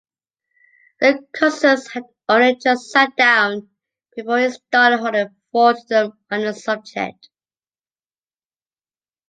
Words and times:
The 0.99 1.27
cousins 1.31 1.89
had 1.91 2.01
only 2.27 2.55
just 2.55 2.89
sat 2.89 3.15
down 3.15 3.69
before 4.15 4.39
he 4.39 4.49
started 4.49 4.97
holding 4.97 5.27
forth 5.51 5.77
to 5.89 5.93
them 5.93 6.19
on 6.31 6.41
the 6.41 6.53
subject. 6.55 7.29